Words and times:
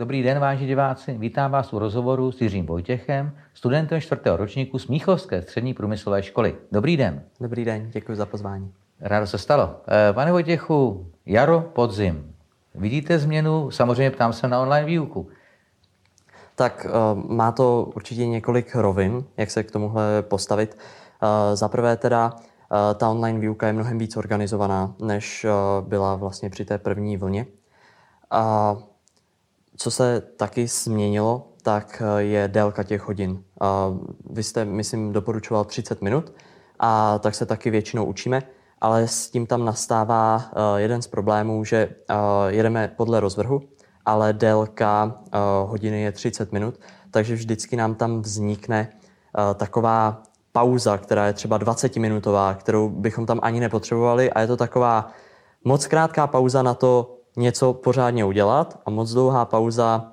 Dobrý 0.00 0.22
den, 0.22 0.38
vážení 0.38 0.66
diváci. 0.66 1.18
Vítám 1.18 1.50
vás 1.50 1.72
u 1.72 1.78
rozhovoru 1.78 2.32
s 2.32 2.40
Jiřím 2.40 2.66
Vojtěchem, 2.66 3.36
studentem 3.54 4.00
čtvrtého 4.00 4.36
ročníku 4.36 4.78
Smíchovské 4.78 5.42
střední 5.42 5.74
průmyslové 5.74 6.22
školy. 6.22 6.56
Dobrý 6.72 6.96
den. 6.96 7.22
Dobrý 7.40 7.64
den, 7.64 7.90
děkuji 7.90 8.16
za 8.16 8.26
pozvání. 8.26 8.72
Rádo 9.00 9.26
se 9.26 9.38
stalo. 9.38 9.76
Eh, 9.88 10.12
pane 10.12 10.32
Vojtěchu, 10.32 11.06
jaro, 11.26 11.60
podzim. 11.60 12.34
Vidíte 12.74 13.18
změnu? 13.18 13.70
Samozřejmě 13.70 14.10
ptám 14.10 14.32
se 14.32 14.48
na 14.48 14.60
online 14.60 14.86
výuku. 14.86 15.28
Tak 16.54 16.86
eh, 16.86 16.90
má 17.28 17.52
to 17.52 17.92
určitě 17.96 18.26
několik 18.26 18.74
rovin, 18.74 19.24
jak 19.36 19.50
se 19.50 19.62
k 19.62 19.70
tomuhle 19.70 20.22
postavit. 20.22 20.78
Eh, 21.22 21.56
za 21.56 21.68
prvé 21.68 21.96
teda 21.96 22.36
ta 22.94 23.08
online 23.08 23.38
výuka 23.38 23.66
je 23.66 23.72
mnohem 23.72 23.98
víc 23.98 24.16
organizovaná, 24.16 24.94
než 25.02 25.46
byla 25.80 26.14
vlastně 26.14 26.50
při 26.50 26.64
té 26.64 26.78
první 26.78 27.16
vlně. 27.16 27.46
A 28.30 28.76
co 29.80 29.90
se 29.90 30.20
taky 30.36 30.66
změnilo, 30.66 31.46
tak 31.62 32.02
je 32.18 32.48
délka 32.48 32.82
těch 32.82 33.08
hodin. 33.08 33.42
Vy 34.30 34.42
jste, 34.42 34.64
myslím, 34.64 35.12
doporučoval 35.12 35.64
30 35.64 36.02
minut 36.02 36.32
a 36.78 37.18
tak 37.18 37.34
se 37.34 37.46
taky 37.46 37.70
většinou 37.70 38.04
učíme, 38.04 38.42
ale 38.80 39.08
s 39.08 39.30
tím 39.30 39.46
tam 39.46 39.64
nastává 39.64 40.50
jeden 40.76 41.02
z 41.02 41.06
problémů, 41.06 41.64
že 41.64 41.94
jedeme 42.48 42.92
podle 42.96 43.20
rozvrhu, 43.20 43.60
ale 44.04 44.32
délka 44.32 45.20
hodiny 45.64 46.02
je 46.02 46.12
30 46.12 46.52
minut, 46.52 46.80
takže 47.10 47.34
vždycky 47.34 47.76
nám 47.76 47.94
tam 47.94 48.22
vznikne 48.22 48.92
taková 49.56 50.22
pauza, 50.52 50.98
která 50.98 51.26
je 51.26 51.32
třeba 51.32 51.58
20-minutová, 51.58 52.54
kterou 52.54 52.88
bychom 52.88 53.26
tam 53.26 53.40
ani 53.42 53.60
nepotřebovali 53.60 54.32
a 54.32 54.40
je 54.40 54.46
to 54.46 54.56
taková 54.56 55.10
moc 55.64 55.86
krátká 55.86 56.26
pauza 56.26 56.62
na 56.62 56.74
to 56.74 57.16
něco 57.36 57.72
pořádně 57.72 58.24
udělat 58.24 58.80
a 58.86 58.90
moc 58.90 59.12
dlouhá 59.12 59.44
pauza 59.44 60.12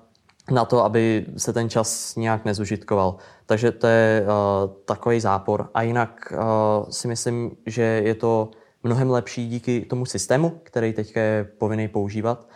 na 0.52 0.66
to, 0.66 0.86
aby 0.86 1.26
se 1.38 1.54
ten 1.54 1.70
čas 1.70 2.16
nějak 2.16 2.46
nezužitkoval. 2.46 3.16
Takže 3.46 3.72
to 3.72 3.88
je 3.88 4.26
uh, 4.26 4.74
takový 4.86 5.20
zápor. 5.20 5.70
A 5.74 5.82
jinak 5.82 6.34
uh, 6.34 6.90
si 6.90 7.08
myslím, 7.08 7.52
že 7.66 7.82
je 7.82 8.16
to 8.16 8.52
mnohem 8.84 9.10
lepší 9.10 9.50
díky 9.50 9.82
tomu 9.82 10.06
systému, 10.06 10.60
který 10.64 10.94
teď 10.94 11.16
je 11.16 11.50
povinný 11.58 11.88
používat. 11.88 12.48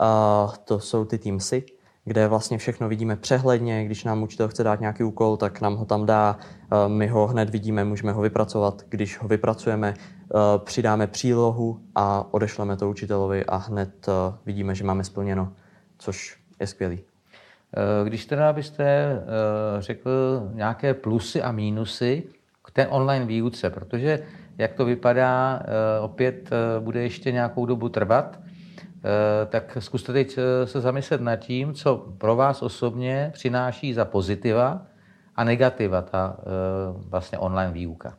Uh, 0.00 0.54
to 0.64 0.80
jsou 0.80 1.04
ty 1.04 1.18
Teamsy, 1.18 1.64
kde 2.04 2.28
vlastně 2.28 2.58
všechno 2.58 2.88
vidíme 2.88 3.16
přehledně. 3.16 3.84
Když 3.84 4.04
nám 4.04 4.22
učitel 4.22 4.48
chce 4.48 4.64
dát 4.64 4.80
nějaký 4.80 5.04
úkol, 5.04 5.36
tak 5.36 5.60
nám 5.60 5.76
ho 5.76 5.84
tam 5.84 6.06
dá, 6.06 6.38
my 6.86 7.06
ho 7.06 7.26
hned 7.26 7.50
vidíme, 7.50 7.84
můžeme 7.84 8.12
ho 8.12 8.22
vypracovat. 8.22 8.82
Když 8.88 9.18
ho 9.18 9.28
vypracujeme, 9.28 9.94
přidáme 10.58 11.06
přílohu 11.06 11.80
a 11.94 12.26
odešleme 12.30 12.76
to 12.76 12.90
učitelovi 12.90 13.44
a 13.44 13.56
hned 13.56 14.06
vidíme, 14.46 14.74
že 14.74 14.84
máme 14.84 15.04
splněno, 15.04 15.52
což 15.98 16.38
je 16.60 16.66
skvělý. 16.66 17.00
Když 18.04 18.26
teda 18.26 18.52
byste 18.52 19.06
řekl 19.78 20.10
nějaké 20.52 20.94
plusy 20.94 21.42
a 21.42 21.52
mínusy 21.52 22.22
k 22.64 22.70
té 22.70 22.86
online 22.86 23.24
výuce, 23.24 23.70
protože 23.70 24.22
jak 24.58 24.72
to 24.72 24.84
vypadá, 24.84 25.62
opět 26.00 26.50
bude 26.80 27.02
ještě 27.02 27.32
nějakou 27.32 27.66
dobu 27.66 27.88
trvat, 27.88 28.38
Eh, 29.06 29.46
tak 29.46 29.76
zkuste 29.80 30.12
teď 30.12 30.38
eh, 30.38 30.66
se 30.66 30.80
zamyslet 30.80 31.20
nad 31.20 31.36
tím, 31.36 31.74
co 31.74 31.96
pro 32.18 32.36
vás 32.36 32.62
osobně 32.62 33.30
přináší 33.32 33.94
za 33.94 34.04
pozitiva 34.04 34.86
a 35.36 35.44
negativa 35.44 36.02
ta 36.02 36.36
eh, 36.38 36.42
vlastně 37.08 37.38
online 37.38 37.72
výuka. 37.72 38.14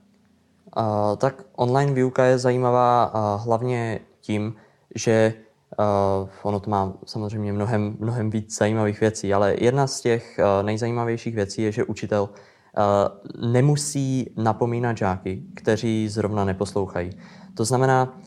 Uh, 0.78 1.16
tak 1.18 1.44
online 1.56 1.94
výuka 1.94 2.24
je 2.26 2.38
zajímavá 2.38 3.12
uh, 3.14 3.44
hlavně 3.46 4.00
tím, 4.22 4.56
že 4.96 5.34
uh, 5.80 6.30
ono 6.44 6.60
to 6.60 6.70
má 6.70 6.94
samozřejmě 7.06 7.54
mnohem, 7.54 7.96
mnohem 8.00 8.30
víc 8.30 8.58
zajímavých 8.58 9.00
věcí, 9.00 9.34
ale 9.34 9.56
jedna 9.60 9.88
z 9.88 10.02
těch 10.02 10.40
uh, 10.40 10.66
nejzajímavějších 10.66 11.36
věcí 11.36 11.62
je, 11.62 11.72
že 11.72 11.84
učitel 11.84 12.30
uh, 12.30 13.52
nemusí 13.52 14.34
napomínat 14.38 14.98
žáky, 14.98 15.44
kteří 15.56 16.10
zrovna 16.10 16.46
neposlouchají. 16.46 17.10
To 17.54 17.66
znamená, 17.66 18.18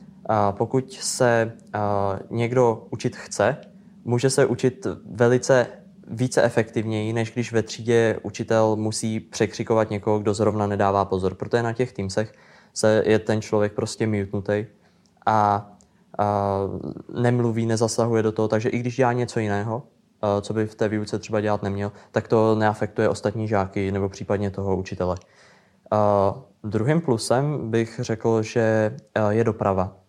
pokud 0.50 0.92
se 0.92 1.52
někdo 2.30 2.86
učit 2.90 3.16
chce, 3.16 3.56
může 4.04 4.30
se 4.30 4.46
učit 4.46 4.86
velice 5.10 5.66
více 6.08 6.42
efektivněji, 6.42 7.12
než 7.12 7.32
když 7.32 7.52
ve 7.52 7.62
třídě 7.62 8.18
učitel 8.22 8.76
musí 8.76 9.20
překřikovat 9.20 9.90
někoho, 9.90 10.18
kdo 10.18 10.34
zrovna 10.34 10.66
nedává 10.66 11.04
pozor. 11.04 11.34
Protože 11.34 11.62
na 11.62 11.72
těch 11.72 11.92
týmsech 11.92 12.32
se 12.74 13.02
je 13.06 13.18
ten 13.18 13.42
člověk 13.42 13.72
prostě 13.72 14.06
mutnutý 14.06 14.66
a, 15.26 15.70
a 16.18 16.58
nemluví, 17.14 17.66
nezasahuje 17.66 18.22
do 18.22 18.32
toho, 18.32 18.48
takže 18.48 18.68
i 18.68 18.78
když 18.78 18.96
dělá 18.96 19.12
něco 19.12 19.40
jiného, 19.40 19.82
co 20.40 20.54
by 20.54 20.66
v 20.66 20.74
té 20.74 20.88
výuce 20.88 21.18
třeba 21.18 21.40
dělat 21.40 21.62
neměl, 21.62 21.92
tak 22.10 22.28
to 22.28 22.54
neafektuje 22.54 23.08
ostatní 23.08 23.48
žáky 23.48 23.92
nebo 23.92 24.08
případně 24.08 24.50
toho 24.50 24.76
učitele. 24.76 25.16
druhým 26.64 27.00
plusem 27.00 27.70
bych 27.70 28.00
řekl, 28.02 28.42
že 28.42 28.96
je 29.30 29.44
doprava 29.44 30.00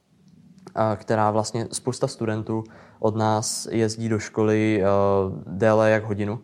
která 0.96 1.32
vlastně 1.32 1.68
spousta 1.72 2.08
studentů 2.08 2.64
od 3.00 3.16
nás 3.16 3.68
jezdí 3.72 4.10
do 4.10 4.20
školy 4.20 4.84
déle 5.48 5.92
jak 5.92 6.04
hodinu. 6.04 6.40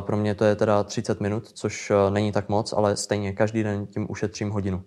Pro 0.00 0.16
mě 0.16 0.34
to 0.34 0.44
je 0.44 0.56
teda 0.56 0.84
30 0.84 1.20
minut, 1.20 1.48
což 1.52 1.92
není 2.10 2.32
tak 2.32 2.48
moc, 2.48 2.72
ale 2.72 2.96
stejně 2.96 3.32
každý 3.32 3.62
den 3.62 3.86
tím 3.86 4.06
ušetřím 4.10 4.50
hodinu. 4.50 4.82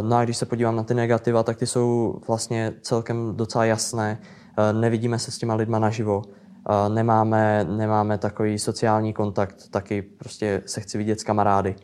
No 0.00 0.16
a 0.16 0.24
když 0.24 0.36
se 0.36 0.46
podívám 0.46 0.76
na 0.76 0.82
ty 0.82 0.94
negativa, 0.94 1.42
tak 1.42 1.56
ty 1.56 1.66
jsou 1.66 2.20
vlastně 2.28 2.72
celkem 2.80 3.36
docela 3.36 3.64
jasné. 3.64 4.20
Nevidíme 4.72 5.18
se 5.18 5.30
s 5.30 5.38
těma 5.38 5.54
lidma 5.54 5.78
naživo, 5.78 6.22
nemáme, 6.88 7.64
nemáme 7.64 8.18
takový 8.18 8.58
sociální 8.58 9.12
kontakt, 9.12 9.68
taky 9.70 10.02
prostě 10.02 10.62
se 10.66 10.80
chci 10.80 10.98
vidět 10.98 11.20
s 11.20 11.24
kamarády. 11.24 11.76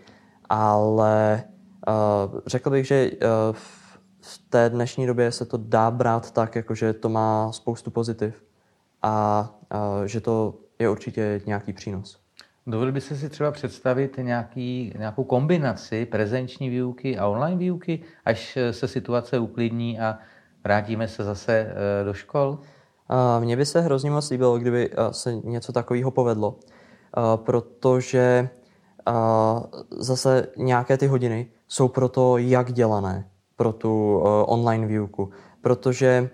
Ale 0.48 1.44
řekl 2.46 2.70
bych, 2.70 2.86
že 2.86 3.10
v 4.22 4.38
té 4.50 4.70
dnešní 4.70 5.06
době 5.06 5.32
se 5.32 5.44
to 5.44 5.56
dá 5.56 5.90
brát 5.90 6.30
tak, 6.30 6.56
jako 6.56 6.74
že 6.74 6.92
to 6.92 7.08
má 7.08 7.52
spoustu 7.52 7.90
pozitiv 7.90 8.44
a 9.02 9.48
že 10.06 10.20
to 10.20 10.54
je 10.78 10.90
určitě 10.90 11.40
nějaký 11.46 11.72
přínos. 11.72 12.18
Dovedl 12.66 12.92
byste 12.92 13.16
si 13.16 13.28
třeba 13.28 13.50
představit 13.50 14.18
nějaký, 14.18 14.92
nějakou 14.98 15.24
kombinaci 15.24 16.06
prezenční 16.06 16.68
výuky 16.68 17.18
a 17.18 17.26
online 17.26 17.56
výuky, 17.56 18.00
až 18.24 18.58
se 18.70 18.88
situace 18.88 19.38
uklidní 19.38 20.00
a 20.00 20.18
vrátíme 20.64 21.08
se 21.08 21.24
zase 21.24 21.52
e, 21.52 22.04
do 22.04 22.14
škol? 22.14 22.58
Mně 23.40 23.56
by 23.56 23.66
se 23.66 23.80
hrozně 23.80 24.10
moc 24.10 24.30
líbilo, 24.30 24.58
kdyby 24.58 24.90
e, 24.90 25.12
se 25.12 25.34
něco 25.34 25.72
takového 25.72 26.10
povedlo, 26.10 26.56
protože 27.36 28.48
zase 29.90 30.46
nějaké 30.56 30.96
ty 30.96 31.06
hodiny 31.06 31.50
jsou 31.68 31.88
pro 31.88 32.08
to, 32.08 32.38
jak 32.38 32.72
dělané 32.72 33.28
pro 33.56 33.72
tu 33.72 34.18
online 34.46 34.86
výuku, 34.86 35.30
protože 35.60 36.30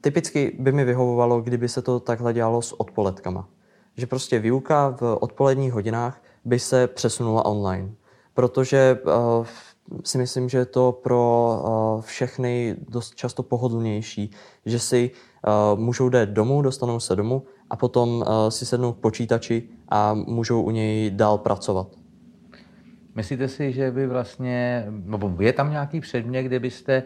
typicky 0.00 0.56
by 0.60 0.72
mi 0.72 0.84
vyhovovalo, 0.84 1.40
kdyby 1.40 1.68
se 1.68 1.82
to 1.82 2.00
takhle 2.00 2.32
dělalo 2.32 2.62
s 2.62 2.80
odpoledkama. 2.80 3.48
Že 3.96 4.06
prostě 4.06 4.38
výuka 4.38 4.96
v 5.00 5.16
odpoledních 5.20 5.72
hodinách 5.72 6.22
by 6.44 6.58
se 6.58 6.86
přesunula 6.86 7.44
online, 7.44 7.90
protože 8.34 8.98
uh, 9.04 9.46
si 10.04 10.18
myslím, 10.18 10.48
že 10.48 10.58
je 10.58 10.66
to 10.66 10.92
pro 10.92 11.54
uh, 11.96 12.02
všechny 12.02 12.76
dost 12.88 13.14
často 13.14 13.42
pohodlnější, 13.42 14.30
že 14.66 14.78
si 14.78 15.10
uh, 15.46 15.80
můžou 15.80 16.04
jít 16.04 16.28
domů, 16.28 16.62
dostanou 16.62 17.00
se 17.00 17.16
domů 17.16 17.42
a 17.70 17.76
potom 17.76 18.08
uh, 18.08 18.24
si 18.48 18.66
sednou 18.66 18.92
k 18.92 18.98
počítači 18.98 19.68
a 19.88 20.14
můžou 20.14 20.62
u 20.62 20.70
něj 20.70 21.10
dál 21.10 21.38
pracovat. 21.38 21.88
Myslíte 23.14 23.48
si, 23.48 23.72
že 23.72 23.90
by 23.90 24.06
vlastně, 24.06 24.86
nebo 24.90 25.36
je 25.40 25.52
tam 25.52 25.70
nějaký 25.70 26.00
předmět, 26.00 26.42
kde 26.42 26.60
byste 26.60 27.02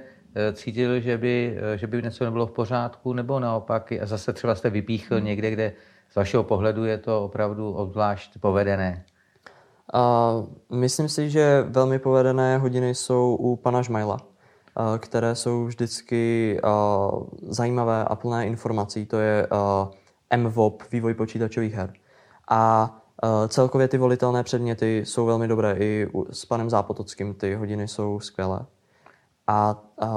cítil, 0.53 1.01
že 1.01 1.19
by, 1.19 1.59
že 1.77 1.87
by 1.87 2.03
něco 2.03 2.25
nebylo 2.25 2.47
v 2.47 2.51
pořádku, 2.51 3.13
nebo 3.13 3.41
naopak 3.41 3.93
a 3.93 4.07
zase 4.07 4.33
třeba 4.33 4.55
jste 4.55 4.71
vypíchl 4.71 5.17
hmm. 5.17 5.25
někde, 5.25 5.51
kde 5.51 5.73
z 6.11 6.17
vašeho 6.17 6.45
pohledu 6.45 6.85
je 6.85 6.99
to 6.99 7.25
opravdu 7.25 7.73
obzvlášť 7.73 8.39
povedené? 8.41 9.05
Uh, 9.95 10.47
myslím 10.71 11.09
si, 11.09 11.31
že 11.31 11.65
velmi 11.69 11.99
povedené 11.99 12.59
hodiny 12.59 12.95
jsou 12.95 13.37
u 13.37 13.57
pana 13.57 13.83
Žmajla, 13.83 14.19
které 14.99 15.35
jsou 15.35 15.65
vždycky 15.65 16.61
zajímavé 17.49 18.05
a 18.05 18.17
plné 18.17 18.47
informací. 18.47 19.07
To 19.07 19.19
je 19.19 19.47
MVOP, 20.37 20.83
vývoj 20.93 21.15
počítačových 21.15 21.75
her. 21.75 21.93
A 22.51 22.91
celkově 23.49 23.89
ty 23.89 23.99
volitelné 23.99 24.43
předměty 24.43 24.99
jsou 24.99 25.27
velmi 25.27 25.49
dobré. 25.49 25.77
I 25.79 26.09
s 26.31 26.45
panem 26.45 26.71
Zápotockým 26.71 27.35
ty 27.35 27.55
hodiny 27.55 27.89
jsou 27.89 28.21
skvělé. 28.21 28.67
A, 29.47 29.83
a 30.01 30.09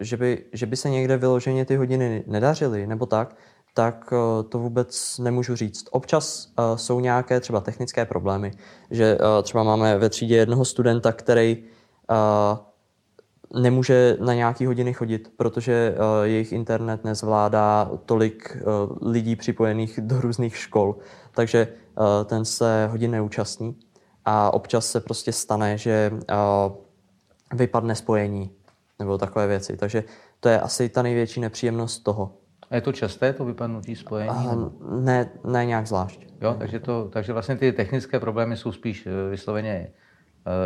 že, 0.00 0.16
by, 0.16 0.44
že 0.52 0.66
by 0.66 0.76
se 0.76 0.90
někde 0.90 1.16
vyloženě 1.16 1.64
ty 1.64 1.76
hodiny 1.76 2.24
nedařily 2.26 2.86
nebo 2.86 3.06
tak, 3.06 3.36
tak 3.76 4.12
uh, 4.12 4.48
to 4.48 4.58
vůbec 4.58 5.18
nemůžu 5.18 5.56
říct. 5.56 5.88
Občas 5.90 6.48
uh, 6.58 6.76
jsou 6.76 7.00
nějaké 7.00 7.40
třeba 7.40 7.60
technické 7.60 8.04
problémy, 8.04 8.52
že 8.90 9.18
uh, 9.18 9.42
třeba 9.42 9.64
máme 9.64 9.98
ve 9.98 10.08
třídě 10.08 10.36
jednoho 10.36 10.64
studenta, 10.64 11.12
který 11.12 11.64
nemůže 13.54 14.16
na 14.20 14.34
nějaký 14.34 14.66
hodiny 14.66 14.92
chodit, 14.92 15.32
protože 15.36 15.94
jejich 16.22 16.52
internet 16.52 17.04
nezvládá 17.04 17.90
tolik 18.06 18.56
lidí 19.02 19.36
připojených 19.36 20.00
do 20.02 20.20
různých 20.20 20.56
škol, 20.56 20.96
takže 21.34 21.68
ten 22.24 22.44
se 22.44 22.88
hodin 22.90 23.10
neúčastní 23.10 23.76
a 24.24 24.54
občas 24.54 24.86
se 24.86 25.00
prostě 25.00 25.32
stane, 25.32 25.78
že 25.78 26.10
vypadne 27.54 27.94
spojení 27.94 28.50
nebo 28.98 29.18
takové 29.18 29.46
věci. 29.46 29.76
Takže 29.76 30.04
to 30.40 30.48
je 30.48 30.60
asi 30.60 30.88
ta 30.88 31.02
největší 31.02 31.40
nepříjemnost 31.40 32.02
toho. 32.04 32.32
A 32.70 32.74
je 32.74 32.80
to 32.80 32.92
časté, 32.92 33.32
to 33.32 33.44
vypadnutí 33.44 33.96
spojení? 33.96 34.46
Uh, 34.46 34.70
ne, 35.00 35.28
ne 35.44 35.66
nějak 35.66 35.86
zvlášť. 35.86 36.26
Jo, 36.40 36.56
takže, 36.58 36.80
to, 36.80 37.08
takže 37.12 37.32
vlastně 37.32 37.56
ty 37.56 37.72
technické 37.72 38.20
problémy 38.20 38.56
jsou 38.56 38.72
spíš 38.72 39.08
vysloveně 39.30 39.88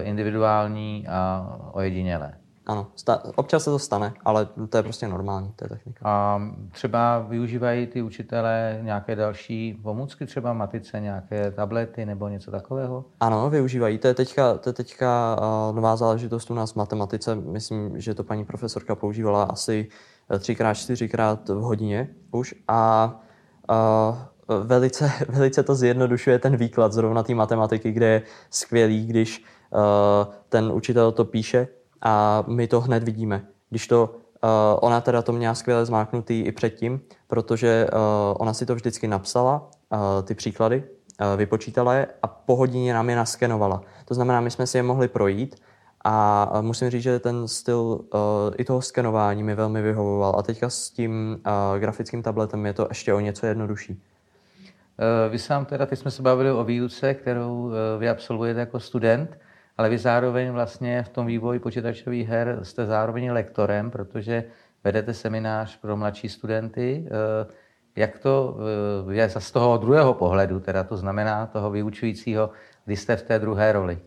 individuální 0.02 1.06
a 1.08 1.46
ojedinělé. 1.72 2.32
Ano, 2.66 2.86
sta- 2.96 3.22
občas 3.36 3.64
se 3.64 3.70
to 3.70 3.78
stane, 3.78 4.12
ale 4.24 4.48
to 4.68 4.76
je 4.76 4.82
prostě 4.82 5.08
normální, 5.08 5.52
to 5.56 5.64
je 5.64 5.68
technika. 5.68 6.00
A 6.04 6.42
třeba 6.72 7.18
využívají 7.18 7.86
ty 7.86 8.02
učitelé 8.02 8.78
nějaké 8.82 9.16
další 9.16 9.80
pomůcky, 9.82 10.26
třeba 10.26 10.52
matice, 10.52 11.00
nějaké 11.00 11.50
tablety 11.50 12.06
nebo 12.06 12.28
něco 12.28 12.50
takového? 12.50 13.04
Ano, 13.20 13.50
využívají. 13.50 13.98
To 13.98 14.08
je 14.08 14.14
teďka, 14.14 14.54
to 14.54 14.68
je 14.68 14.72
teďka 14.72 15.36
uh, 15.40 15.76
nová 15.76 15.96
záležitost 15.96 16.50
u 16.50 16.54
nás 16.54 16.72
v 16.72 16.76
matematice. 16.76 17.34
Myslím, 17.34 18.00
že 18.00 18.14
to 18.14 18.24
paní 18.24 18.44
profesorka 18.44 18.94
používala 18.94 19.42
asi 19.42 19.88
eh, 19.88 19.94
třikrát, 20.38 20.74
čtyřikrát 20.74 21.48
v 21.48 21.60
hodině 21.60 22.08
už. 22.30 22.54
A 22.68 23.12
uh, 23.70 24.16
velice, 24.64 25.12
velice 25.28 25.62
to 25.62 25.74
zjednodušuje 25.74 26.38
ten 26.38 26.56
výklad 26.56 26.92
zrovna 26.92 27.22
té 27.22 27.34
matematiky, 27.34 27.92
kde 27.92 28.06
je 28.06 28.22
skvělý, 28.50 29.06
když 29.06 29.44
uh, 29.70 30.34
ten 30.48 30.72
učitel 30.72 31.12
to 31.12 31.24
píše 31.24 31.68
a 32.02 32.44
my 32.46 32.66
to 32.66 32.80
hned 32.80 33.02
vidíme. 33.02 33.46
Když 33.70 33.86
to, 33.86 34.14
uh, 34.14 34.50
ona 34.80 35.00
teda 35.00 35.22
to 35.22 35.32
měla 35.32 35.54
skvěle 35.54 35.86
zmáknutý 35.86 36.40
i 36.40 36.52
předtím, 36.52 37.00
protože 37.26 37.86
uh, 37.92 37.98
ona 38.38 38.54
si 38.54 38.66
to 38.66 38.74
vždycky 38.74 39.08
napsala, 39.08 39.70
ty 40.24 40.34
příklady, 40.34 40.84
vypočítala 41.36 41.94
je 41.94 42.06
a 42.22 42.26
po 42.26 42.56
hodině 42.56 42.94
nám 42.94 43.10
je 43.10 43.16
naskenovala. 43.16 43.82
To 44.04 44.14
znamená, 44.14 44.40
my 44.40 44.50
jsme 44.50 44.66
si 44.66 44.78
je 44.78 44.82
mohli 44.82 45.08
projít 45.08 45.56
a 46.04 46.60
musím 46.60 46.90
říct, 46.90 47.02
že 47.02 47.18
ten 47.18 47.48
styl 47.48 47.76
uh, 47.78 48.20
i 48.58 48.64
toho 48.64 48.82
skenování 48.82 49.42
mi 49.42 49.54
velmi 49.54 49.82
vyhovoval. 49.82 50.34
A 50.38 50.42
teďka 50.42 50.70
s 50.70 50.90
tím 50.90 51.40
uh, 51.46 51.78
grafickým 51.78 52.22
tabletem 52.22 52.66
je 52.66 52.72
to 52.72 52.86
ještě 52.88 53.14
o 53.14 53.20
něco 53.20 53.46
jednodušší. 53.46 54.02
Vy 55.30 55.38
sám 55.38 55.64
teda, 55.64 55.86
teď 55.86 55.98
jsme 55.98 56.10
se 56.10 56.22
bavili 56.22 56.52
o 56.52 56.64
výuce, 56.64 57.14
kterou 57.14 57.72
vy 57.98 58.08
absolvujete 58.08 58.60
jako 58.60 58.80
student 58.80 59.30
ale 59.80 59.88
vy 59.88 59.98
zároveň 59.98 60.50
vlastně 60.50 61.02
v 61.02 61.08
tom 61.08 61.26
vývoji 61.26 61.58
počítačových 61.58 62.28
her 62.28 62.58
jste 62.62 62.86
zároveň 62.86 63.30
lektorem, 63.32 63.90
protože 63.90 64.44
vedete 64.84 65.14
seminář 65.14 65.76
pro 65.80 65.96
mladší 65.96 66.28
studenty. 66.28 67.06
Eh, 67.06 67.46
jak 67.96 68.18
to 68.18 68.56
eh, 69.08 69.14
je 69.14 69.28
z 69.28 69.50
toho 69.50 69.76
druhého 69.76 70.14
pohledu, 70.14 70.60
teda 70.60 70.84
to 70.84 70.96
znamená 70.96 71.46
toho 71.46 71.70
vyučujícího, 71.70 72.50
kdy 72.84 72.96
jste 72.96 73.16
v 73.16 73.22
té 73.22 73.38
druhé 73.38 73.72
roli? 73.72 73.98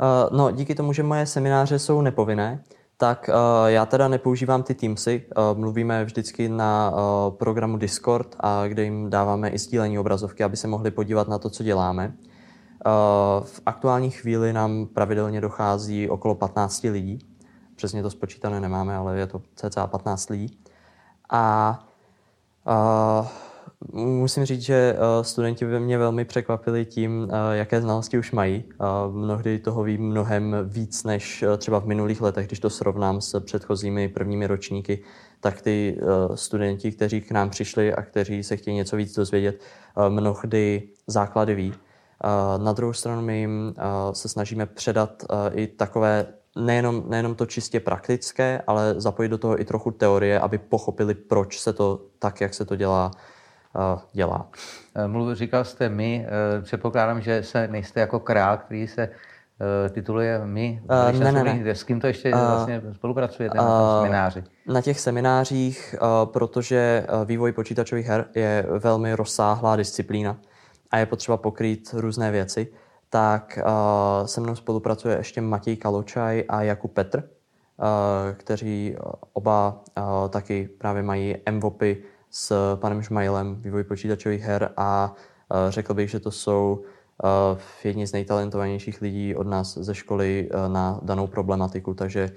Uh, 0.00 0.38
no, 0.38 0.50
díky 0.50 0.74
tomu, 0.74 0.92
že 0.92 1.02
moje 1.02 1.26
semináře 1.26 1.78
jsou 1.78 2.00
nepovinné, 2.00 2.62
tak 2.96 3.30
uh, 3.32 3.66
já 3.66 3.86
teda 3.86 4.08
nepoužívám 4.08 4.62
ty 4.62 4.74
Teamsy. 4.74 5.26
Uh, 5.36 5.58
mluvíme 5.58 6.04
vždycky 6.04 6.48
na 6.48 6.92
programu 7.30 7.76
Discord, 7.76 8.36
a 8.40 8.66
kde 8.66 8.84
jim 8.84 9.10
dáváme 9.10 9.48
i 9.48 9.58
sdílení 9.58 9.98
obrazovky, 9.98 10.44
aby 10.44 10.56
se 10.56 10.68
mohli 10.68 10.90
podívat 10.90 11.28
na 11.28 11.38
to, 11.38 11.50
co 11.50 11.62
děláme. 11.62 12.14
Eh, 12.86 13.44
v 13.44 13.60
aktuální 13.66 14.10
chvíli 14.10 14.52
nám 14.52 14.86
pravidelně 14.86 15.40
dochází 15.40 16.08
okolo 16.08 16.34
15 16.34 16.88
lidí. 16.90 17.18
Přesně 17.76 18.02
to 18.02 18.10
spočítané 18.10 18.60
nemáme, 18.60 18.96
ale 18.96 19.18
je 19.18 19.26
to 19.26 19.42
cca 19.54 19.86
15 19.86 20.30
lidí. 20.30 20.58
A 21.30 21.78
uh, 22.66 23.26
musím 23.92 24.44
říct, 24.44 24.62
že 24.62 24.96
uh, 24.98 25.24
studenti 25.24 25.64
ve 25.64 25.80
mě 25.80 25.98
velmi 25.98 26.24
překvapili 26.24 26.84
tím, 26.84 27.22
uh, 27.22 27.30
jaké 27.52 27.80
znalosti 27.80 28.18
už 28.18 28.32
mají. 28.32 28.64
Uh, 28.64 29.14
mnohdy 29.14 29.58
toho 29.58 29.82
ví 29.82 29.98
mnohem 29.98 30.56
víc 30.64 31.04
než 31.04 31.44
třeba 31.58 31.78
v 31.80 31.86
minulých 31.86 32.20
letech, 32.20 32.46
když 32.46 32.60
to 32.60 32.70
srovnám 32.70 33.20
s 33.20 33.40
předchozími 33.40 34.08
prvními 34.08 34.46
ročníky, 34.46 35.02
tak 35.40 35.62
ty 35.62 36.00
studenti, 36.34 36.92
kteří 36.92 37.20
k 37.20 37.30
nám 37.30 37.50
přišli 37.50 37.94
a 37.94 38.02
kteří 38.02 38.42
se 38.42 38.56
chtějí 38.56 38.76
něco 38.76 38.96
víc 38.96 39.14
dozvědět, 39.14 39.60
mnohdy 40.08 40.88
základy 41.06 41.54
ví. 41.54 41.74
Na 42.58 42.72
druhou 42.72 42.92
stranu 42.92 43.22
my 43.22 43.38
jim 43.38 43.74
se 44.12 44.28
snažíme 44.28 44.66
předat 44.66 45.24
i 45.54 45.66
takové 45.66 46.26
nejenom, 46.56 47.04
nejenom 47.08 47.34
to 47.34 47.46
čistě 47.46 47.80
praktické, 47.80 48.62
ale 48.66 48.94
zapojit 48.96 49.28
do 49.28 49.38
toho 49.38 49.60
i 49.60 49.64
trochu 49.64 49.90
teorie, 49.90 50.40
aby 50.40 50.58
pochopili, 50.58 51.14
proč 51.14 51.60
se 51.60 51.72
to 51.72 52.00
tak, 52.18 52.40
jak 52.40 52.54
se 52.54 52.64
to 52.64 52.76
dělá, 52.76 53.10
dělá. 54.12 54.48
E, 54.94 55.08
mluv, 55.08 55.36
říkal 55.36 55.64
jste 55.64 55.88
my, 55.88 56.26
e, 56.58 56.62
předpokládám, 56.62 57.20
že 57.20 57.42
se 57.42 57.68
nejste 57.68 58.00
jako 58.00 58.20
král, 58.20 58.56
který 58.56 58.88
se 58.88 59.02
e, 59.02 59.88
tituluje 59.88 60.40
my. 60.44 60.82
Uh, 61.12 61.20
ne, 61.20 61.32
ne, 61.32 61.44
ne. 61.44 61.74
S 61.74 61.84
kým 61.84 62.00
to 62.00 62.06
ještě 62.06 62.34
uh, 62.34 62.40
vlastně 62.40 62.82
spolupracujete 62.92 63.58
uh, 63.58 63.64
na 63.64 63.80
tom 63.80 64.02
semináři? 64.02 64.44
Na 64.66 64.80
těch 64.80 65.00
seminářích, 65.00 65.94
uh, 66.02 66.32
protože 66.32 67.06
vývoj 67.24 67.52
počítačových 67.52 68.06
her 68.06 68.24
je 68.34 68.66
velmi 68.78 69.14
rozsáhlá 69.14 69.76
disciplína, 69.76 70.36
a 70.90 70.98
je 70.98 71.06
potřeba 71.06 71.36
pokrýt 71.36 71.90
různé 71.92 72.30
věci, 72.30 72.68
tak 73.10 73.58
uh, 73.62 74.26
se 74.26 74.40
mnou 74.40 74.56
spolupracuje 74.56 75.16
ještě 75.16 75.40
Matěj 75.40 75.76
Kaločaj 75.76 76.44
a 76.48 76.62
Jakub 76.62 76.92
Petr, 76.92 77.18
uh, 77.18 77.84
kteří 78.36 78.96
oba 79.32 79.80
uh, 79.98 80.28
taky 80.28 80.68
právě 80.78 81.02
mají 81.02 81.36
MVOPy 81.50 82.02
s 82.38 82.76
panem 82.76 83.02
Žmajlem, 83.02 83.58
vývoj 83.62 83.84
počítačových 83.84 84.42
her 84.42 84.70
a 84.76 85.10
uh, 85.10 85.70
řekl 85.70 85.94
bych, 85.94 86.10
že 86.10 86.20
to 86.20 86.30
jsou 86.30 86.78
uh, 86.78 87.58
jedni 87.84 88.06
z 88.06 88.12
nejtalentovanějších 88.12 89.02
lidí 89.02 89.34
od 89.34 89.46
nás 89.46 89.78
ze 89.78 89.94
školy 89.94 90.48
uh, 90.50 90.72
na 90.72 91.00
danou 91.02 91.26
problematiku, 91.26 91.94
takže 91.94 92.30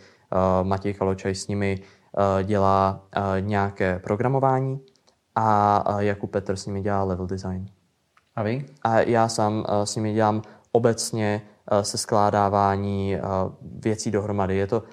Matěj 0.63 0.94
Kaločaj 0.94 1.36
s 1.36 1.48
nimi 1.48 1.80
dělá 2.44 3.03
nějaké 3.39 4.00
programování 4.00 4.80
a 5.36 5.83
Jakub 5.98 6.31
Petr 6.31 6.56
s 6.56 6.65
nimi 6.65 6.81
dělá 6.81 7.03
level 7.03 7.27
design. 7.27 7.65
A 8.36 8.44
vy? 8.44 8.65
A 8.83 9.00
já 9.00 9.27
sám 9.27 9.65
s 9.83 9.95
nimi 9.95 10.13
dělám 10.13 10.42
obecně 10.71 11.42
se 11.81 11.98
skládávání 11.98 13.18
věcí 13.62 14.12
dohromady. 14.12 14.57
Je 14.57 14.68
to 14.68 14.83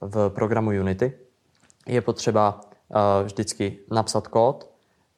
v 0.00 0.28
programu 0.28 0.70
Unity. 0.70 1.12
Je 1.86 2.00
potřeba 2.00 2.60
vždycky 3.24 3.78
napsat 3.90 4.28
kód, 4.28 4.70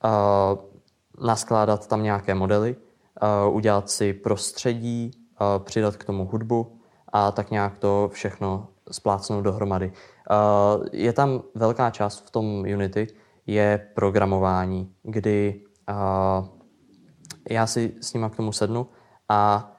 uh, 0.05 0.59
naskládat 1.27 1.87
tam 1.87 2.03
nějaké 2.03 2.35
modely, 2.35 2.77
uh, 3.47 3.57
udělat 3.57 3.91
si 3.91 4.13
prostředí, 4.13 5.11
přidat 5.59 5.97
k 5.97 6.05
tomu 6.05 6.27
hudbu 6.27 6.81
a 7.13 7.33
tak 7.33 7.51
nějak 7.51 7.79
to 7.79 8.11
všechno 8.13 8.69
splácnout 8.91 9.45
dohromady. 9.45 9.93
Je 10.93 11.13
tam 11.13 11.43
velká 11.55 11.91
část 11.91 12.27
v 12.27 12.31
tom 12.31 12.45
Unity, 12.61 13.07
je 13.47 13.89
programování, 13.95 14.93
kdy 15.03 15.61
já 17.51 17.67
si 17.67 17.95
s 18.01 18.15
nima 18.15 18.29
k 18.29 18.37
tomu 18.37 18.53
sednu 18.53 18.87
a 19.29 19.73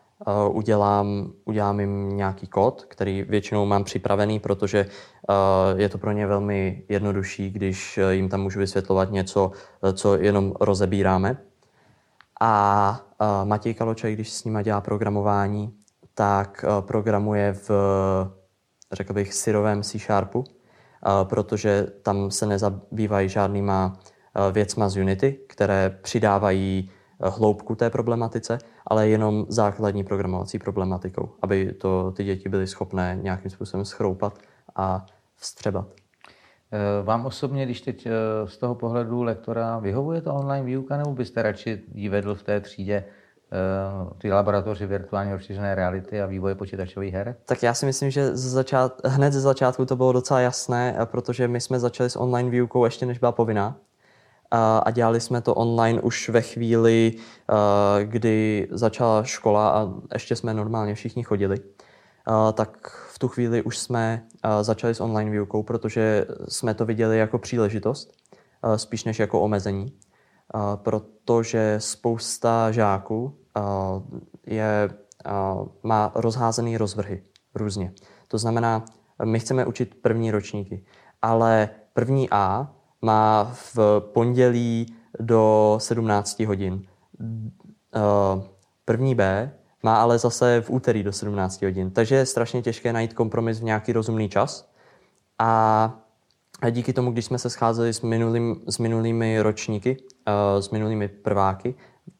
udělám, 0.51 1.31
udělám 1.46 1.79
jim 1.79 2.10
nějaký 2.10 2.48
kód, 2.48 2.86
který 2.88 3.24
většinou 3.24 3.65
mám 3.65 3.84
připravený, 3.84 4.39
protože 4.39 4.86
je 5.75 5.89
to 5.89 5.98
pro 5.98 6.12
ně 6.12 6.27
velmi 6.27 6.83
jednodušší, 6.89 7.50
když 7.50 7.98
uh, 7.98 8.09
jim 8.09 8.29
tam 8.29 8.41
můžu 8.41 8.59
vysvětlovat 8.59 9.12
něco, 9.12 9.51
uh, 9.81 9.91
co 9.91 10.15
jenom 10.15 10.53
rozebíráme. 10.59 11.38
A 12.41 13.01
uh, 13.21 13.48
Matěj 13.48 13.74
Kaloček, 13.74 14.13
když 14.13 14.31
s 14.31 14.43
nima 14.43 14.62
dělá 14.62 14.81
programování, 14.81 15.74
tak 16.13 16.65
programuje 16.81 17.53
v, 17.53 17.69
řekl 18.91 19.13
bych, 19.13 19.33
syrovém 19.33 19.83
C-Sharpu, 19.83 20.39
uh, 20.39 20.45
protože 21.24 21.88
tam 22.01 22.31
se 22.31 22.45
nezabývají 22.45 23.29
žádnýma 23.29 24.00
věcma 24.51 24.89
z 24.89 24.98
Unity, 24.98 25.39
které 25.48 25.98
přidávají 26.01 26.91
hloubku 27.21 27.75
té 27.75 27.89
problematice, 27.89 28.57
ale 28.88 29.09
jenom 29.09 29.45
základní 29.50 30.03
programovací 30.03 30.59
problematikou, 30.59 31.29
aby 31.41 31.74
to 31.74 32.12
ty 32.12 32.24
děti 32.24 32.50
byly 32.50 32.67
schopné 32.67 33.19
nějakým 33.21 33.51
způsobem 33.51 33.86
schroupat 33.86 34.39
a 34.75 35.05
vstřebat. 35.39 35.88
Eh, 36.72 37.03
vám 37.03 37.25
osobně, 37.25 37.65
když 37.65 37.81
teď 37.81 38.05
eh, 38.05 38.12
z 38.46 38.58
toho 38.58 38.75
pohledu 38.75 39.24
lektora 39.24 39.79
vyhovuje 39.79 40.22
to 40.22 40.34
online 40.34 40.65
výuka, 40.65 40.98
nebo 40.98 41.12
byste 41.12 41.41
radši 41.41 41.81
ji 41.93 42.10
vedl 42.10 42.36
v 42.36 42.43
té 42.43 42.60
třídě 42.60 42.93
eh, 42.96 43.05
ty 44.17 44.31
laboratoři 44.31 44.86
virtuálně 44.86 45.34
rozšířené 45.34 45.75
reality 45.75 46.22
a 46.22 46.25
vývoje 46.25 46.55
počítačových 46.55 47.13
her? 47.13 47.36
Tak 47.46 47.63
já 47.63 47.74
si 47.74 47.86
myslím, 47.86 48.12
že 48.12 48.36
z 48.36 48.50
začát, 48.50 49.01
hned 49.05 49.34
ze 49.34 49.41
začátku 49.41 49.86
to 49.86 49.96
bylo 49.96 50.12
docela 50.12 50.39
jasné, 50.39 50.98
protože 51.05 51.48
my 51.48 51.62
jsme 51.62 51.79
začali 51.79 52.10
s 52.10 52.19
online 52.19 52.50
výukou 52.50 52.86
ještě 52.86 53.05
než 53.05 53.19
byla 53.19 53.31
povinná 53.31 53.75
a 54.51 54.91
dělali 54.91 55.22
jsme 55.22 55.41
to 55.41 55.55
online 55.55 56.01
už 56.01 56.29
ve 56.29 56.41
chvíli, 56.41 57.13
kdy 58.03 58.67
začala 58.72 59.24
škola 59.24 59.69
a 59.69 59.89
ještě 60.13 60.36
jsme 60.36 60.53
normálně 60.53 60.96
všichni 60.96 61.24
chodili. 61.24 61.58
Tak 62.53 62.88
v 63.13 63.19
tu 63.19 63.27
chvíli 63.27 63.62
už 63.62 63.77
jsme 63.77 64.25
začali 64.62 64.95
s 64.95 65.01
online 65.01 65.31
výukou, 65.31 65.63
protože 65.63 66.25
jsme 66.48 66.74
to 66.74 66.86
viděli 66.86 67.17
jako 67.17 67.39
příležitost, 67.39 68.12
spíš 68.75 69.03
než 69.03 69.19
jako 69.19 69.41
omezení, 69.41 69.93
protože 70.75 71.75
spousta 71.77 72.71
žáků 72.71 73.38
je, 74.48 74.89
má 75.83 76.12
rozházený 76.15 76.77
rozvrhy 76.77 77.24
různě. 77.55 77.93
To 78.27 78.38
znamená, 78.38 78.86
my 79.24 79.39
chceme 79.39 79.65
učit 79.65 79.95
první 80.01 80.31
ročníky, 80.31 80.86
ale 81.21 81.69
první 81.93 82.29
A 82.31 82.75
má 83.01 83.51
v 83.53 83.79
pondělí 84.13 84.95
do 85.19 85.75
17 85.81 86.39
hodin. 86.39 86.81
První 88.86 89.15
B 89.15 89.51
má 89.83 90.01
ale 90.01 90.19
zase 90.19 90.62
v 90.62 90.69
úterý 90.69 91.03
do 91.03 91.13
17 91.13 91.62
hodin. 91.62 91.91
Takže 91.91 92.15
je 92.15 92.25
strašně 92.25 92.62
těžké 92.62 92.93
najít 92.93 93.13
kompromis 93.13 93.59
v 93.59 93.63
nějaký 93.63 93.93
rozumný 93.93 94.29
čas. 94.29 94.69
A 95.39 95.93
díky 96.69 96.93
tomu, 96.93 97.12
když 97.12 97.25
jsme 97.25 97.38
se 97.38 97.50
scházeli 97.50 97.93
s, 97.93 98.01
minulým, 98.01 98.62
s 98.67 98.77
minulými 98.77 99.41
ročníky, 99.41 99.98
s 100.59 100.69
minulými 100.69 101.07
prváky 101.07 101.75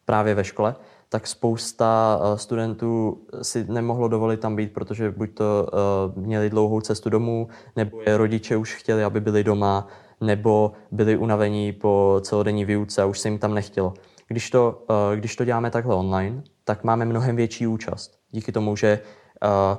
právě 0.06 0.36
ve 0.36 0.44
škole, 0.44 0.76
tak 1.10 1.28
spousta 1.28 2.20
eh, 2.22 2.38
studentů 2.38 3.22
si 3.42 3.66
nemohlo 3.70 4.08
dovolit 4.08 4.40
tam 4.40 4.56
být, 4.56 4.74
protože 4.74 5.12
buď 5.12 5.30
to 5.34 5.68
uh, 6.16 6.24
měli 6.24 6.50
dlouhou 6.50 6.82
cestu 6.82 7.10
domů, 7.10 7.48
nebo 7.76 8.02
je 8.02 8.18
rodiče 8.18 8.58
už 8.58 8.76
chtěli, 8.76 9.04
aby 9.04 9.22
byli 9.22 9.44
doma, 9.44 9.88
nebo 10.22 10.72
byli 10.92 11.18
unavení 11.18 11.74
po 11.74 12.22
celodenní 12.24 12.66
výuce 12.66 13.02
a 13.02 13.06
už 13.06 13.20
se 13.20 13.28
jim 13.28 13.40
tam 13.40 13.54
nechtělo. 13.54 13.94
Když 14.28 14.50
to, 14.50 14.84
když 15.16 15.36
to 15.36 15.46
děláme 15.46 15.72
takhle 15.72 15.96
online, 15.96 16.44
tak 16.70 16.84
máme 16.84 17.06
mnohem 17.06 17.36
větší 17.36 17.68
účast. 17.68 18.20
Díky 18.32 18.52
tomu, 18.52 18.76
že 18.76 19.00
uh, 19.44 19.78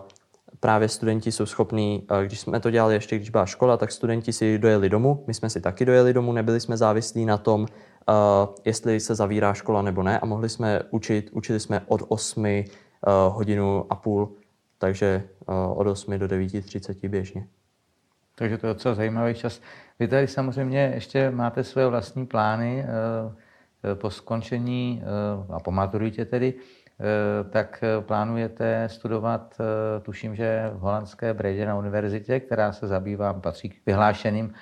právě 0.61 0.89
studenti 0.89 1.33
jsou 1.33 1.47
schopní, 1.47 2.07
když 2.27 2.41
jsme 2.41 2.61
to 2.61 2.71
dělali 2.71 2.95
ještě, 2.95 3.17
když 3.17 3.31
byla 3.31 3.47
škola, 3.47 3.77
tak 3.77 3.93
studenti 3.93 4.33
si 4.33 4.59
dojeli 4.59 4.89
domů, 4.89 5.25
my 5.27 5.35
jsme 5.35 5.51
si 5.51 5.61
taky 5.61 5.85
dojeli 5.85 6.13
domů, 6.13 6.33
nebyli 6.33 6.61
jsme 6.61 6.77
závislí 6.77 7.25
na 7.25 7.39
tom, 7.39 7.61
uh, 7.61 7.67
jestli 8.65 9.01
se 9.01 9.15
zavírá 9.15 9.55
škola 9.55 9.83
nebo 9.83 10.03
ne 10.03 10.19
a 10.19 10.27
mohli 10.27 10.49
jsme 10.49 10.81
učit, 10.91 11.31
učili 11.33 11.61
jsme 11.61 11.83
od 11.87 12.03
8 12.09 12.45
uh, 12.45 12.55
hodinu 13.35 13.87
a 13.91 13.95
půl, 13.95 14.35
takže 14.79 15.23
od 15.75 15.87
8 15.87 16.19
do 16.19 16.27
9.30 16.27 17.09
běžně. 17.09 17.47
Takže 18.35 18.59
to 18.59 18.67
je 18.67 18.75
docela 18.75 18.95
zajímavý 18.95 19.35
čas. 19.35 19.61
Vy 19.99 20.09
tady 20.09 20.29
samozřejmě 20.29 20.93
ještě 20.95 21.31
máte 21.31 21.65
své 21.65 21.87
vlastní 21.87 22.27
plány 22.27 22.87
po 23.95 24.11
skončení 24.11 25.03
a 25.51 25.61
po 25.61 25.71
maturitě 25.71 26.25
tedy, 26.25 26.55
tak 27.51 27.85
plánujete 28.01 28.89
studovat, 28.89 29.59
tuším, 30.03 30.37
že 30.37 30.71
v 30.75 30.79
holandské 30.79 31.35
Bredě 31.35 31.67
na 31.67 31.77
univerzitě, 31.77 32.41
která 32.41 32.73
se 32.73 32.87
zabývá, 32.87 33.33
patří 33.33 33.69
k 33.69 33.87
vyhlášeným 33.87 34.53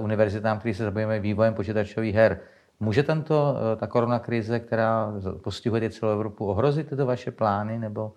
univerzitám, 0.00 0.58
který 0.58 0.74
se 0.74 0.84
zabývají 0.84 1.20
vývojem 1.20 1.54
počítačových 1.54 2.14
her. 2.14 2.40
Může 2.82 3.02
tento, 3.02 3.56
eh, 3.56 3.76
ta 3.76 3.86
koronakrize, 3.86 4.60
která 4.60 5.12
postihuje 5.42 5.90
celou 5.90 6.12
Evropu, 6.12 6.46
ohrozit 6.46 6.88
tyto 6.88 7.06
vaše 7.06 7.30
plány, 7.30 7.78
nebo 7.78 8.12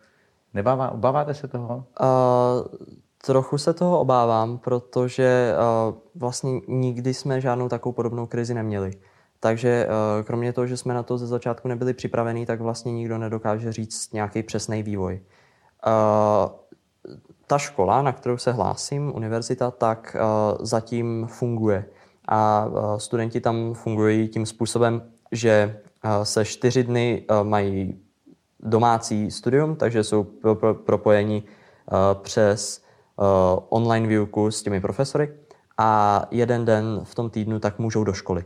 nebává, 0.53 0.91
obáváte 0.91 1.33
se 1.33 1.47
toho? 1.47 1.85
Uh, 2.01 2.07
trochu 3.25 3.57
se 3.57 3.73
toho 3.73 3.99
obávám, 3.99 4.57
protože 4.57 5.53
uh, 5.53 5.95
vlastně 6.15 6.61
nikdy 6.67 7.13
jsme 7.13 7.41
žádnou 7.41 7.69
takovou 7.69 7.93
podobnou 7.93 8.25
krizi 8.25 8.53
neměli. 8.53 8.91
Takže 9.39 9.87
uh, 9.87 10.23
kromě 10.25 10.53
toho, 10.53 10.67
že 10.67 10.77
jsme 10.77 10.93
na 10.93 11.03
to 11.03 11.17
ze 11.17 11.27
začátku 11.27 11.67
nebyli 11.67 11.93
připravení, 11.93 12.45
tak 12.45 12.61
vlastně 12.61 12.91
nikdo 12.91 13.17
nedokáže 13.17 13.71
říct 13.71 14.13
nějaký 14.13 14.43
přesný 14.43 14.83
vývoj. 14.83 15.21
Uh, 15.87 16.51
ta 17.47 17.57
škola, 17.57 18.01
na 18.01 18.11
kterou 18.11 18.37
se 18.37 18.51
hlásím, 18.51 19.15
univerzita, 19.15 19.71
tak 19.71 20.15
uh, 20.19 20.65
zatím 20.65 21.27
funguje 21.29 21.85
a 22.27 22.67
studenti 22.97 23.41
tam 23.41 23.73
fungují 23.73 24.27
tím 24.27 24.45
způsobem, 24.45 25.01
že 25.31 25.79
se 26.23 26.45
čtyři 26.45 26.83
dny 26.83 27.25
mají 27.43 27.99
domácí 28.59 29.31
studium, 29.31 29.75
takže 29.75 30.03
jsou 30.03 30.23
propojeni 30.85 31.43
přes 32.21 32.83
online 33.69 34.07
výuku 34.07 34.51
s 34.51 34.63
těmi 34.63 34.81
profesory 34.81 35.33
a 35.77 36.21
jeden 36.31 36.65
den 36.65 36.99
v 37.03 37.15
tom 37.15 37.29
týdnu 37.29 37.59
tak 37.59 37.79
můžou 37.79 38.03
do 38.03 38.13
školy. 38.13 38.45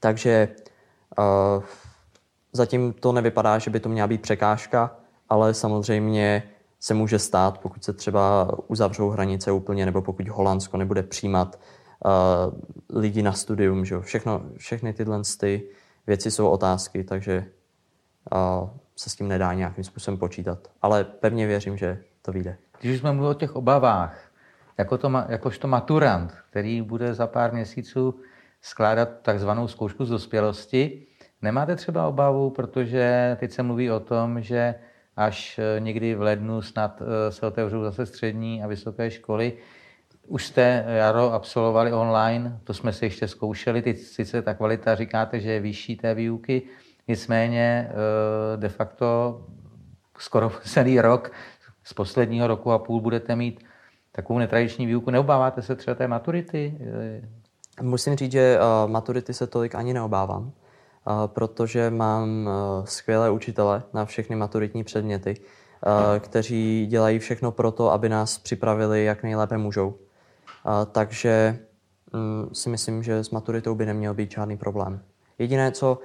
Takže 0.00 0.48
zatím 2.52 2.92
to 2.92 3.12
nevypadá, 3.12 3.58
že 3.58 3.70
by 3.70 3.80
to 3.80 3.88
měla 3.88 4.08
být 4.08 4.22
překážka, 4.22 4.96
ale 5.28 5.54
samozřejmě 5.54 6.42
se 6.80 6.94
může 6.94 7.18
stát, 7.18 7.58
pokud 7.58 7.84
se 7.84 7.92
třeba 7.92 8.50
uzavřou 8.66 9.10
hranice 9.10 9.52
úplně, 9.52 9.86
nebo 9.86 10.02
pokud 10.02 10.28
Holandsko 10.28 10.76
nebude 10.76 11.02
přijímat 11.02 11.60
uh, 12.04 13.00
lidi 13.00 13.22
na 13.22 13.32
studium, 13.32 13.84
že 13.84 14.00
Všechno, 14.00 14.42
všechny 14.56 14.92
tyhle 14.92 15.22
ty 15.40 15.68
věci 16.06 16.30
jsou 16.30 16.48
otázky, 16.48 17.04
takže 17.04 17.44
uh, 18.32 18.68
se 18.96 19.10
s 19.10 19.14
tím 19.14 19.28
nedá 19.28 19.54
nějakým 19.54 19.84
způsobem 19.84 20.18
počítat. 20.18 20.58
Ale 20.82 21.04
pevně 21.04 21.46
věřím, 21.46 21.76
že 21.76 22.02
to 22.22 22.32
vyjde. 22.32 22.56
Když 22.80 23.00
jsme 23.00 23.12
mluvili 23.12 23.34
o 23.34 23.38
těch 23.38 23.56
obavách, 23.56 24.30
jako 24.78 24.98
to, 24.98 25.12
jakožto 25.28 25.68
maturant, 25.68 26.34
který 26.50 26.82
bude 26.82 27.14
za 27.14 27.26
pár 27.26 27.52
měsíců 27.52 28.20
skládat 28.60 29.08
takzvanou 29.22 29.68
zkoušku 29.68 30.04
z 30.04 30.10
dospělosti, 30.10 31.06
nemáte 31.42 31.76
třeba 31.76 32.08
obavu, 32.08 32.50
protože 32.50 33.36
teď 33.40 33.52
se 33.52 33.62
mluví 33.62 33.90
o 33.90 34.00
tom, 34.00 34.42
že 34.42 34.74
až 35.16 35.58
eh, 35.58 35.80
někdy 35.80 36.14
v 36.14 36.22
lednu 36.22 36.62
snad 36.62 37.02
eh, 37.02 37.32
se 37.32 37.46
otevřou 37.46 37.82
zase 37.82 38.06
střední 38.06 38.62
a 38.62 38.66
vysoké 38.66 39.10
školy, 39.10 39.52
už 40.26 40.46
jste 40.46 40.84
jaro 40.88 41.32
absolvovali 41.32 41.92
online, 41.92 42.60
to 42.64 42.74
jsme 42.74 42.92
si 42.92 43.04
ještě 43.04 43.28
zkoušeli, 43.28 43.82
teď 43.82 43.98
sice 43.98 44.42
ta 44.42 44.54
kvalita 44.54 44.94
říkáte, 44.94 45.40
že 45.40 45.50
je 45.50 45.60
vyšší 45.60 45.96
té 45.96 46.14
výuky, 46.14 46.62
nicméně 47.08 47.90
eh, 47.90 48.56
de 48.56 48.68
facto 48.68 49.40
skoro 50.18 50.52
celý 50.64 51.00
rok, 51.00 51.32
z 51.84 51.92
posledního 51.92 52.46
roku 52.46 52.72
a 52.72 52.78
půl 52.78 53.00
budete 53.00 53.36
mít 53.36 53.64
takovou 54.12 54.38
netradiční 54.38 54.86
výuku. 54.86 55.10
Neobáváte 55.10 55.62
se 55.62 55.76
třeba 55.76 55.94
té 55.94 56.08
maturity? 56.08 56.78
Musím 57.80 58.16
říct, 58.16 58.32
že 58.32 58.58
uh, 58.58 58.90
maturity 58.90 59.34
se 59.34 59.46
tolik 59.46 59.74
ani 59.74 59.94
neobávám, 59.94 60.42
uh, 60.42 60.52
protože 61.26 61.90
mám 61.90 62.46
uh, 62.46 62.84
skvělé 62.84 63.30
učitele 63.30 63.82
na 63.92 64.04
všechny 64.04 64.36
maturitní 64.36 64.84
předměty, 64.84 65.40
kteří 66.18 66.86
dělají 66.86 67.18
všechno 67.18 67.52
pro 67.52 67.70
to, 67.70 67.92
aby 67.92 68.08
nás 68.08 68.38
připravili 68.38 69.04
jak 69.04 69.22
nejlépe 69.22 69.58
můžou 69.58 69.94
takže 70.92 71.58
mm, 72.12 72.54
si 72.54 72.68
myslím, 72.68 73.02
že 73.02 73.24
s 73.24 73.30
maturitou 73.30 73.74
by 73.74 73.86
neměl 73.86 74.14
být 74.14 74.30
žádný 74.30 74.56
problém. 74.56 75.02
Jediné, 75.38 75.72
co 75.72 75.98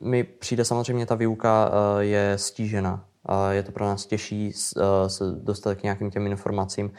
mi 0.00 0.24
přijde 0.24 0.64
samozřejmě, 0.64 1.06
ta 1.06 1.14
výuka 1.14 1.70
je 1.98 2.32
stížena. 2.36 3.04
Je 3.50 3.62
to 3.62 3.72
pro 3.72 3.84
nás 3.84 4.06
těžší 4.06 4.52
se 5.06 5.24
dostat 5.34 5.74
k 5.74 5.82
nějakým 5.82 6.10
těm 6.10 6.26
informacím. 6.26 6.92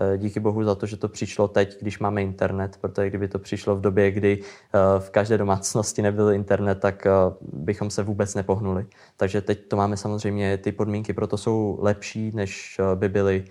Uh, 0.00 0.16
díky 0.16 0.40
bohu 0.40 0.64
za 0.64 0.74
to, 0.74 0.86
že 0.86 0.96
to 0.96 1.08
přišlo 1.08 1.48
teď, 1.48 1.80
když 1.80 1.98
máme 1.98 2.22
internet, 2.22 2.78
protože 2.80 3.08
kdyby 3.08 3.28
to 3.28 3.38
přišlo 3.38 3.76
v 3.76 3.80
době, 3.80 4.10
kdy 4.10 4.38
uh, 4.38 5.02
v 5.02 5.10
každé 5.10 5.38
domácnosti 5.38 6.02
nebyl 6.02 6.30
internet, 6.30 6.74
tak 6.74 7.06
uh, 7.06 7.36
bychom 7.64 7.90
se 7.90 8.02
vůbec 8.02 8.34
nepohnuli. 8.34 8.86
Takže 9.16 9.40
teď 9.40 9.68
to 9.68 9.76
máme 9.76 9.96
samozřejmě, 9.96 10.58
ty 10.58 10.72
podmínky 10.72 11.12
proto 11.12 11.36
jsou 11.36 11.78
lepší, 11.80 12.30
než 12.34 12.80
by 12.94 13.08
byly 13.08 13.44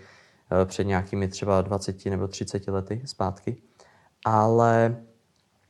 Eh, 0.51 0.65
před 0.65 0.83
nějakými 0.83 1.27
třeba 1.27 1.61
20 1.61 2.05
nebo 2.05 2.27
30 2.27 2.67
lety 2.67 3.01
zpátky. 3.05 3.57
Ale 4.25 4.97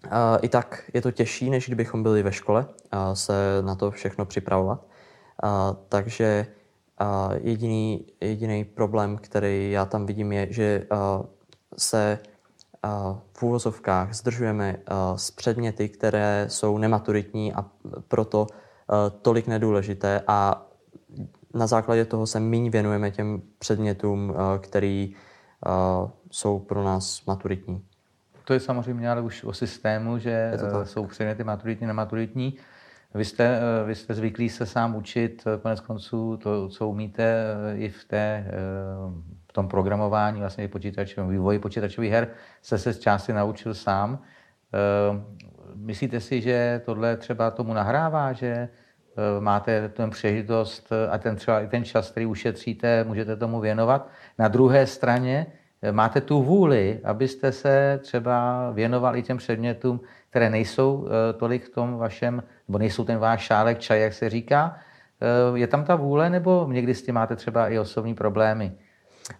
eh, 0.06 0.10
i 0.42 0.50
tak 0.50 0.90
je 0.94 1.02
to 1.02 1.12
těžší, 1.12 1.50
než 1.50 1.66
kdybychom 1.66 2.04
byli 2.04 2.24
ve 2.24 2.32
škole 2.32 2.66
se 3.14 3.34
na 3.62 3.76
to 3.76 3.92
všechno 3.92 4.26
připravovat. 4.26 4.86
Takže 5.90 6.48
jediný, 7.34 8.06
jediný 8.22 8.66
problém, 8.66 9.18
který 9.18 9.72
já 9.72 9.86
tam 9.86 10.06
vidím, 10.06 10.32
je, 10.32 10.48
že 10.50 10.88
se 11.78 12.20
v 13.34 13.44
úvozovkách 13.44 14.14
zdržujeme 14.14 14.78
s 15.16 15.32
předměty, 15.32 15.90
které 15.90 16.46
jsou 16.50 16.78
nematuritní 16.78 17.54
a 17.54 17.66
proto 18.08 18.48
tolik 19.22 19.48
nedůležité 19.48 20.22
a 20.28 20.66
na 21.54 21.68
základě 21.68 22.06
toho 22.06 22.28
se 22.28 22.40
méně 22.40 22.70
věnujeme 22.70 23.12
těm 23.12 23.42
předmětům, 23.60 24.34
který 24.60 25.16
eh, 25.66 25.70
jsou 26.32 26.60
pro 26.60 26.84
nás 26.84 27.26
maturitní. 27.26 27.86
To 28.46 28.54
je 28.54 28.60
samozřejmě 28.60 29.10
ale 29.12 29.22
už 29.22 29.44
o 29.44 29.54
systému, 29.54 30.18
že 30.18 30.52
eh, 30.54 30.86
jsou 30.86 31.06
předměty 31.06 31.44
maturitní, 31.44 31.88
nematuritní. 31.88 32.58
Vy 33.14 33.26
jste, 33.26 33.60
vy 33.86 33.96
jste 33.96 34.14
zvyklí 34.14 34.50
se 34.50 34.66
sám 34.66 34.96
učit, 34.96 35.44
konec 35.62 35.80
konců 35.80 36.38
to, 36.38 36.70
co 36.70 36.88
umíte 36.88 37.46
i 37.76 37.90
v, 37.90 38.06
té, 38.06 38.46
v 39.50 39.54
tom 39.54 39.68
programování, 39.68 40.40
vlastně 40.40 40.64
i 40.64 40.68
počítačovém 40.68 41.30
vývoji 41.30 41.60
počítačových 41.60 42.12
her, 42.12 42.28
jste 42.62 42.78
se 42.78 42.94
z 42.94 43.00
části 43.00 43.34
naučil 43.34 43.74
sám. 43.74 44.20
Myslíte 45.76 46.20
si, 46.20 46.42
že 46.42 46.82
tohle 46.86 47.18
třeba 47.18 47.52
tomu 47.52 47.74
nahrává, 47.74 48.34
že 48.34 48.70
máte 49.40 49.90
ten 49.90 50.10
příležitost 50.10 50.90
a 51.10 51.18
ten 51.18 51.36
třeba 51.36 51.62
i 51.62 51.68
ten 51.68 51.84
čas, 51.84 52.12
který 52.12 52.26
ušetříte, 52.26 53.04
můžete 53.04 53.36
tomu 53.36 53.60
věnovat. 53.60 54.10
Na 54.40 54.48
druhé 54.48 54.88
straně 54.88 55.46
máte 55.92 56.22
tu 56.22 56.44
vůli, 56.44 57.00
abyste 57.04 57.52
se 57.52 58.00
třeba 58.04 58.72
věnovali 58.72 59.24
těm 59.24 59.38
předmětům, 59.38 60.02
které 60.32 60.50
nejsou 60.50 61.08
tolik 61.38 61.66
v 61.66 61.70
tom 61.70 61.98
vašem, 61.98 62.44
nebo 62.68 62.78
nejsou 62.78 63.04
ten 63.04 63.18
váš 63.18 63.42
šálek 63.42 63.80
čaj, 63.80 64.02
jak 64.02 64.14
se 64.14 64.30
říká. 64.30 64.78
Je 65.56 65.68
tam 65.68 65.84
ta 65.84 65.96
vůle, 65.96 66.30
nebo 66.30 66.68
někdy 66.72 66.96
s 66.96 67.04
tím 67.04 67.16
máte 67.16 67.36
třeba 67.36 67.68
i 67.68 67.80
osobní 67.80 68.16
problémy? 68.16 68.72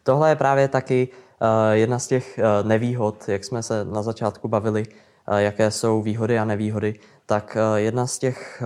Tohle 0.04 0.30
je 0.30 0.36
právě 0.36 0.68
taky 0.68 1.08
jedna 1.72 2.00
z 2.00 2.08
těch 2.08 2.40
nevýhod, 2.64 3.30
jak 3.30 3.44
jsme 3.44 3.64
se 3.64 3.86
na 3.86 4.02
začátku 4.02 4.48
bavili, 4.48 4.84
jaké 5.38 5.72
jsou 5.72 6.02
výhody 6.02 6.40
a 6.40 6.46
nevýhody, 6.46 7.00
tak 7.26 7.58
jedna 7.76 8.08
z 8.08 8.20
těch 8.20 8.64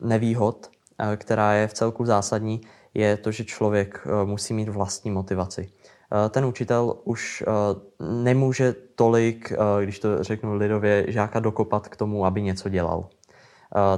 nevýhod, 0.00 0.70
která 1.16 1.52
je 1.52 1.66
v 1.66 1.72
celku 1.72 2.04
zásadní, 2.04 2.60
je 2.94 3.16
to, 3.16 3.30
že 3.30 3.44
člověk 3.44 4.06
musí 4.24 4.54
mít 4.54 4.68
vlastní 4.68 5.10
motivaci. 5.10 5.70
Ten 6.30 6.44
učitel 6.44 6.96
už 7.04 7.44
nemůže 8.00 8.74
tolik, 8.94 9.52
když 9.82 9.98
to 9.98 10.24
řeknu 10.24 10.54
lidově, 10.54 11.04
žáka 11.08 11.40
dokopat 11.40 11.88
k 11.88 11.96
tomu, 11.96 12.26
aby 12.26 12.42
něco 12.42 12.68
dělal. 12.68 13.06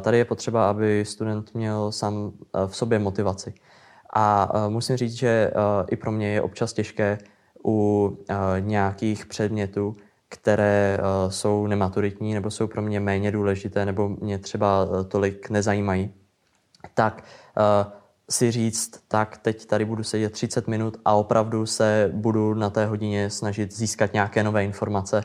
Tady 0.01 0.19
je 0.19 0.25
potřeba, 0.25 0.71
aby 0.71 1.05
student 1.05 1.55
měl 1.55 1.93
sám 1.93 2.33
v 2.67 2.77
sobě 2.77 2.99
motivaci. 2.99 3.55
A 4.15 4.53
musím 4.69 4.97
říct, 4.97 5.13
že 5.13 5.51
i 5.91 5.97
pro 5.97 6.13
mě 6.13 6.33
je 6.33 6.43
občas 6.43 6.73
těžké 6.73 7.19
u 7.65 8.19
nějakých 8.61 9.27
předmětů, 9.27 9.97
které 10.29 10.99
jsou 11.29 11.67
nematuritní 11.67 12.35
nebo 12.35 12.51
jsou 12.51 12.67
pro 12.67 12.83
mě 12.83 13.01
méně 13.01 13.31
důležité 13.31 13.85
nebo 13.87 14.09
mě 14.09 14.39
třeba 14.39 14.89
tolik 15.09 15.51
nezajímají, 15.51 16.15
tak 16.95 17.25
si 18.31 18.51
říct, 18.51 18.91
tak 19.09 19.39
teď 19.39 19.67
tady 19.67 19.85
budu 19.85 20.03
sedět 20.03 20.33
30 20.33 20.69
minut 20.69 20.97
a 21.05 21.15
opravdu 21.15 21.67
se 21.67 22.11
budu 22.15 22.55
na 22.55 22.71
té 22.71 22.87
hodině 22.87 23.31
snažit 23.31 23.73
získat 23.73 24.13
nějaké 24.13 24.43
nové 24.43 24.65
informace 24.65 25.25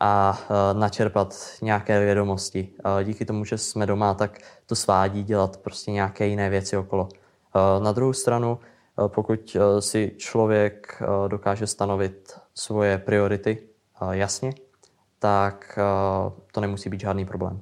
a 0.00 0.40
načerpat 0.72 1.34
nějaké 1.62 2.00
vědomosti. 2.00 2.72
Díky 3.04 3.24
tomu, 3.24 3.44
že 3.44 3.58
jsme 3.58 3.86
doma, 3.86 4.14
tak 4.14 4.38
to 4.66 4.76
svádí 4.76 5.22
dělat 5.22 5.56
prostě 5.56 5.90
nějaké 5.90 6.26
jiné 6.26 6.50
věci 6.50 6.76
okolo. 6.76 7.08
Na 7.82 7.92
druhou 7.92 8.12
stranu, 8.12 8.58
pokud 9.06 9.56
si 9.80 10.12
člověk 10.16 11.02
dokáže 11.28 11.66
stanovit 11.66 12.32
svoje 12.54 12.98
priority 12.98 13.62
jasně, 14.10 14.52
tak 15.18 15.78
to 16.52 16.60
nemusí 16.60 16.90
být 16.90 17.00
žádný 17.00 17.24
problém. 17.24 17.60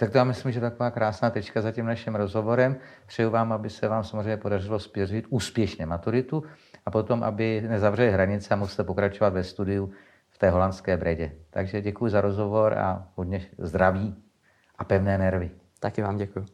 Tak 0.00 0.10
to 0.10 0.18
já 0.18 0.24
myslím, 0.24 0.52
že 0.52 0.60
taková 0.60 0.90
krásná 0.90 1.30
tečka 1.30 1.60
za 1.60 1.72
tím 1.72 1.86
naším 1.86 2.14
rozhovorem. 2.14 2.76
Přeju 3.06 3.30
vám, 3.30 3.52
aby 3.52 3.70
se 3.70 3.88
vám 3.88 4.04
samozřejmě 4.04 4.36
podařilo 4.36 4.78
spěřit 4.78 5.26
úspěšně 5.28 5.86
maturitu 5.86 6.44
a 6.86 6.90
potom, 6.90 7.22
aby 7.22 7.60
nezavřeli 7.68 8.10
hranice 8.10 8.54
a 8.54 8.56
musíte 8.56 8.84
pokračovat 8.84 9.32
ve 9.32 9.44
studiu 9.44 9.92
v 10.30 10.38
té 10.38 10.50
holandské 10.50 10.96
bredě. 10.96 11.32
Takže 11.50 11.80
děkuji 11.80 12.08
za 12.08 12.20
rozhovor 12.20 12.78
a 12.78 13.08
hodně 13.14 13.46
zdraví 13.58 14.16
a 14.78 14.84
pevné 14.84 15.18
nervy. 15.18 15.50
Taky 15.80 16.02
vám 16.02 16.16
děkuji. 16.16 16.46